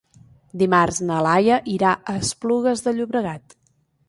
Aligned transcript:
Dimarts 0.61 1.01
na 1.09 1.19
Laia 1.27 1.59
irà 1.75 1.93
a 1.93 2.17
Esplugues 2.23 2.83
de 2.89 2.97
Llobregat. 2.97 3.57